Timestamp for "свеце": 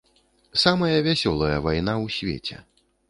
2.17-2.57